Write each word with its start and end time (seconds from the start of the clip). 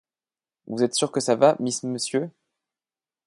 Vous 0.65 0.81
êtes 0.81 0.95
sûre 0.95 1.11
que 1.11 1.19
ça 1.19 1.35
va, 1.35 1.55
Miss 1.59 1.83
Monsieur? 1.83 2.31